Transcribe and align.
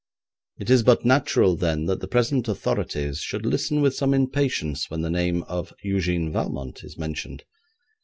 It 0.57 0.71
is 0.71 0.81
but 0.81 1.05
natural, 1.05 1.55
then, 1.55 1.85
that 1.85 1.99
the 2.01 2.07
present 2.07 2.47
authorities 2.47 3.19
should 3.19 3.45
listen 3.45 3.81
with 3.83 3.93
some 3.93 4.15
impatience 4.15 4.89
when 4.89 5.01
the 5.03 5.11
name 5.11 5.43
of 5.43 5.73
Eugène 5.85 6.33
Valmont 6.33 6.83
is 6.83 6.97
mentioned. 6.97 7.43